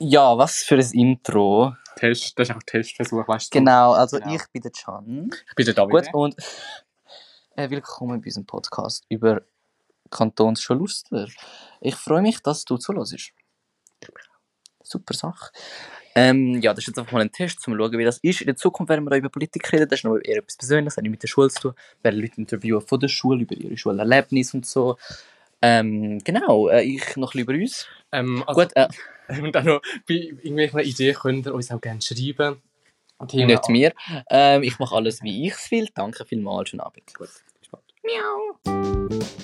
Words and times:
Ja, 0.00 0.38
was 0.38 0.62
für 0.62 0.76
ein 0.76 0.90
Intro. 0.92 1.74
Test, 1.96 2.38
das 2.38 2.48
ist 2.48 2.54
auch 2.54 2.60
ein 2.60 2.66
Testversuch, 2.66 3.26
weißt 3.26 3.52
du? 3.52 3.58
Genau, 3.58 3.92
also 3.92 4.18
Genau. 4.18 4.34
ich 4.34 4.42
bin 4.52 4.62
der 4.62 4.70
Can. 4.70 5.30
Ich 5.48 5.54
bin 5.56 5.64
der 5.66 5.74
David. 5.74 6.12
Gut, 6.12 6.14
und 6.14 6.36
äh, 7.56 7.68
willkommen 7.68 8.20
bei 8.20 8.26
unserem 8.26 8.46
Podcast 8.46 9.04
über 9.08 9.42
Kantonsschule 10.10 10.78
Uster. 10.78 11.26
Ich 11.80 11.96
freue 11.96 12.22
mich, 12.22 12.40
dass 12.40 12.64
du 12.64 12.76
zuhörst. 12.76 13.32
Super 14.84 15.14
Sache. 15.14 15.50
Ähm, 16.14 16.60
ja, 16.62 16.72
das 16.72 16.84
ist 16.84 16.88
jetzt 16.88 16.98
einfach 17.00 17.12
mal 17.12 17.22
ein 17.22 17.32
Test, 17.32 17.58
um 17.66 17.74
zu 17.74 17.78
schauen, 17.78 17.98
wie 17.98 18.04
das 18.04 18.18
ist. 18.18 18.40
In 18.40 18.46
der 18.46 18.56
Zukunft 18.56 18.90
werden 18.90 19.04
wir 19.04 19.12
auch 19.12 19.18
über 19.18 19.28
Politik 19.28 19.70
reden. 19.72 19.88
Das 19.88 19.98
ist 19.98 20.04
noch 20.04 20.16
eher 20.18 20.38
etwas 20.38 20.56
Persönliches, 20.56 20.94
das 20.94 20.96
hat 20.98 21.02
nicht 21.02 21.10
mit 21.10 21.22
der 21.24 21.28
Schule 21.28 21.50
zu 21.50 21.60
tun. 21.60 21.74
Wir 22.02 22.12
werden 22.12 22.20
Leute 22.20 22.36
interviewen 22.36 22.80
von 22.80 23.00
der 23.00 23.08
Schule, 23.08 23.42
über 23.42 23.56
ihre 23.56 23.76
Schulerlebnisse 23.76 24.56
und 24.56 24.64
so. 24.64 24.96
Ähm, 25.60 26.18
genau, 26.22 26.68
äh, 26.68 26.82
ich 26.84 27.16
noch 27.16 27.34
ein 27.34 27.38
bisschen 27.38 27.40
über 27.40 27.52
uns. 27.54 27.86
Ähm, 28.12 28.44
also, 28.46 28.60
Gut, 28.60 28.70
äh, 28.76 28.86
Und 29.42 29.56
auch 29.56 29.62
noch 29.62 29.82
bei 30.06 30.14
irgendwelchen 30.14 30.80
Ideen 30.80 31.14
könnt 31.14 31.46
ihr 31.46 31.54
uns 31.54 31.70
auch 31.70 31.80
gerne 31.80 32.00
schreiben. 32.00 32.62
Themen 33.26 33.48
nicht 33.48 33.68
mir. 33.68 33.92
Ähm, 34.30 34.62
ich 34.62 34.78
mache 34.78 34.94
alles, 34.94 35.22
wie 35.22 35.46
ich 35.46 35.54
es 35.54 35.70
will. 35.70 35.88
Danke 35.94 36.24
vielmals, 36.24 36.70
schönen 36.70 36.80
Abend. 36.80 37.12
Gut, 37.14 37.28
bis 37.60 37.68
bald. 37.68 37.84
Miau. 38.04 39.38